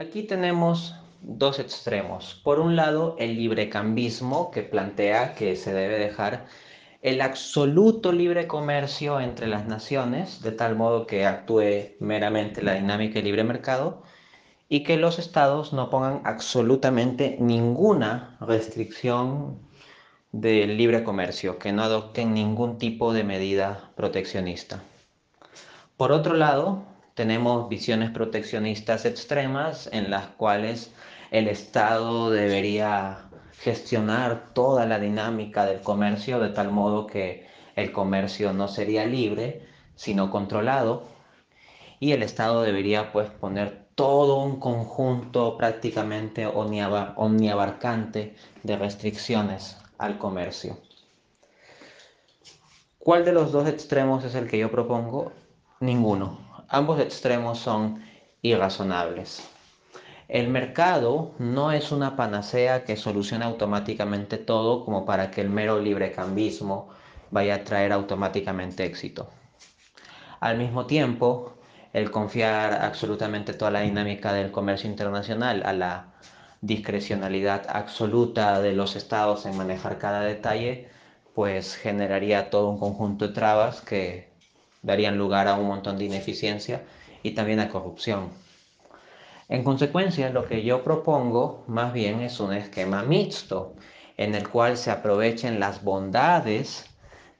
[0.00, 2.40] Aquí tenemos dos extremos.
[2.44, 6.46] Por un lado, el librecambismo que plantea que se debe dejar
[7.02, 13.18] el absoluto libre comercio entre las naciones, de tal modo que actúe meramente la dinámica
[13.18, 14.04] y libre mercado,
[14.68, 19.58] y que los estados no pongan absolutamente ninguna restricción
[20.30, 24.80] del libre comercio, que no adopten ningún tipo de medida proteccionista.
[25.96, 26.84] Por otro lado,
[27.18, 30.92] tenemos visiones proteccionistas extremas en las cuales
[31.32, 38.52] el Estado debería gestionar toda la dinámica del comercio de tal modo que el comercio
[38.52, 41.08] no sería libre, sino controlado,
[41.98, 50.78] y el Estado debería pues poner todo un conjunto prácticamente omniabarcante de restricciones al comercio.
[53.00, 55.32] ¿Cuál de los dos extremos es el que yo propongo?
[55.80, 58.04] Ninguno ambos extremos son
[58.42, 59.48] irrazonables.
[60.28, 65.80] El mercado no es una panacea que solucione automáticamente todo como para que el mero
[65.80, 66.90] librecambismo
[67.30, 69.30] vaya a traer automáticamente éxito.
[70.40, 71.54] Al mismo tiempo,
[71.94, 76.12] el confiar absolutamente toda la dinámica del comercio internacional a la
[76.60, 80.88] discrecionalidad absoluta de los estados en manejar cada detalle,
[81.34, 84.28] pues generaría todo un conjunto de trabas que
[84.82, 86.82] darían lugar a un montón de ineficiencia
[87.22, 88.30] y también a corrupción.
[89.48, 93.74] En consecuencia, lo que yo propongo más bien es un esquema mixto
[94.16, 96.84] en el cual se aprovechen las bondades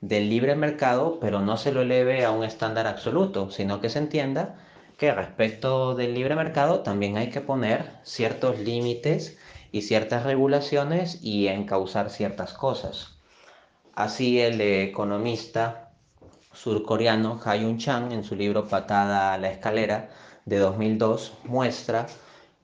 [0.00, 3.98] del libre mercado, pero no se lo eleve a un estándar absoluto, sino que se
[3.98, 4.56] entienda
[4.96, 9.38] que respecto del libre mercado también hay que poner ciertos límites
[9.70, 13.18] y ciertas regulaciones y encauzar ciertas cosas.
[13.94, 15.87] Así el economista
[16.52, 20.10] surcoreano Hayun Chang en su libro Patada a la escalera
[20.44, 22.06] de 2002 muestra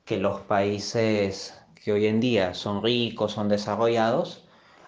[0.05, 1.55] que los países
[1.85, 4.45] que hoy en día son ricos, son desarrollados,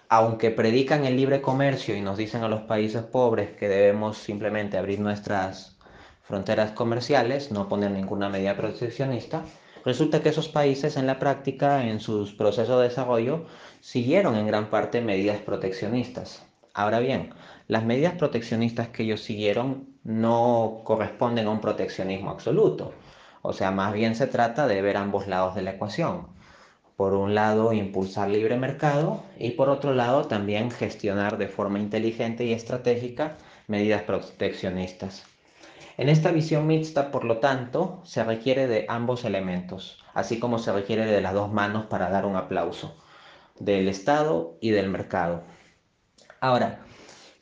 [0.09, 4.77] aunque predican el libre comercio y nos dicen a los países pobres que debemos simplemente
[4.77, 5.77] abrir nuestras
[6.23, 9.45] fronteras comerciales, no poner ninguna medida proteccionista,
[9.85, 13.45] resulta que esos países en la práctica, en sus procesos de desarrollo,
[13.79, 16.46] siguieron en gran parte medidas proteccionistas.
[16.77, 17.33] Ahora bien,
[17.67, 22.93] las medidas proteccionistas que ellos siguieron no corresponden a un proteccionismo absoluto.
[23.41, 26.27] O sea, más bien se trata de ver ambos lados de la ecuación.
[26.95, 32.45] Por un lado, impulsar libre mercado y por otro lado, también gestionar de forma inteligente
[32.45, 35.25] y estratégica medidas proteccionistas.
[35.97, 40.71] En esta visión mixta, por lo tanto, se requiere de ambos elementos, así como se
[40.71, 42.95] requiere de las dos manos para dar un aplauso,
[43.59, 45.41] del Estado y del mercado.
[46.39, 46.79] Ahora,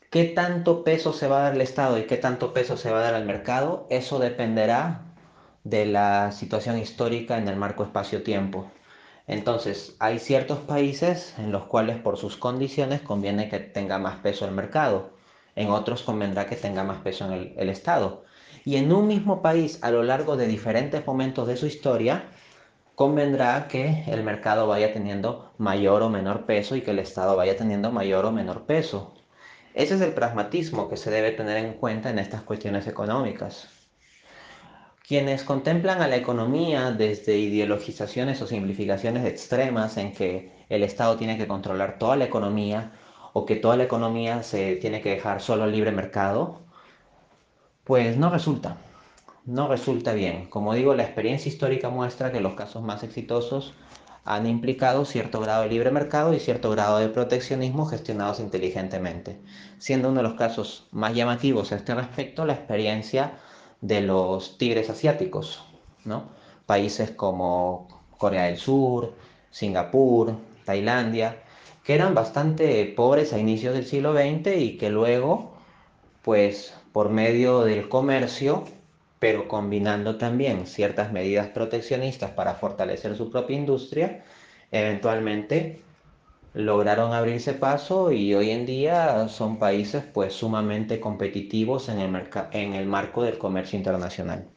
[0.09, 2.99] ¿qué tanto peso se va a dar al Estado y qué tanto peso se va
[2.99, 3.87] a dar al mercado?
[3.89, 5.01] Eso dependerá
[5.65, 8.71] de la situación histórica en el marco espacio-tiempo.
[9.27, 14.45] Entonces, hay ciertos países en los cuales por sus condiciones conviene que tenga más peso
[14.45, 15.11] el mercado,
[15.55, 18.23] en otros convendrá que tenga más peso en el, el Estado.
[18.63, 22.29] Y en un mismo país, a lo largo de diferentes momentos de su historia,
[22.95, 27.57] convendrá que el mercado vaya teniendo mayor o menor peso y que el Estado vaya
[27.57, 29.13] teniendo mayor o menor peso.
[29.73, 33.67] Ese es el pragmatismo que se debe tener en cuenta en estas cuestiones económicas.
[35.05, 41.37] Quienes contemplan a la economía desde ideologizaciones o simplificaciones extremas en que el Estado tiene
[41.37, 42.93] que controlar toda la economía
[43.33, 46.61] o que toda la economía se tiene que dejar solo libre mercado,
[47.83, 48.77] pues no resulta
[49.45, 50.47] no resulta bien.
[50.47, 53.73] Como digo, la experiencia histórica muestra que los casos más exitosos
[54.23, 59.39] han implicado cierto grado de libre mercado y cierto grado de proteccionismo gestionados inteligentemente,
[59.77, 63.33] siendo uno de los casos más llamativos a este respecto la experiencia
[63.81, 65.63] de los tigres asiáticos,
[66.05, 66.23] ¿no?
[66.65, 69.13] países como Corea del Sur,
[69.51, 70.35] Singapur,
[70.65, 71.43] Tailandia,
[71.83, 75.53] que eran bastante pobres a inicios del siglo XX y que luego,
[76.23, 78.63] pues por medio del comercio,
[79.19, 84.23] pero combinando también ciertas medidas proteccionistas para fortalecer su propia industria,
[84.71, 85.81] eventualmente
[86.53, 92.73] lograron abrirse paso y hoy en día son países pues sumamente competitivos en el, en
[92.73, 94.54] el marco del comercio internacional.